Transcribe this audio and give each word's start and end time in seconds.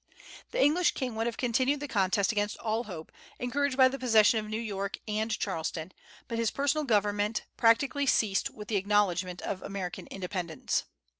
The 0.49 0.59
English 0.59 0.95
king 0.95 1.13
would 1.13 1.27
have 1.27 1.37
continued 1.37 1.79
the 1.79 1.87
contest 1.87 2.31
against 2.31 2.57
all 2.57 2.85
hope, 2.85 3.11
encouraged 3.37 3.77
by 3.77 3.87
the 3.87 3.99
possession 3.99 4.39
of 4.39 4.49
New 4.49 4.59
York 4.59 4.97
and 5.07 5.29
Charleston, 5.29 5.91
but 6.27 6.39
his 6.39 6.49
personal 6.49 6.85
government 6.85 7.43
practically 7.55 8.07
ceased 8.07 8.49
with 8.49 8.67
the 8.67 8.77
acknowledgment 8.77 9.43
of 9.43 9.61
American 9.61 10.07
independence. 10.07 10.85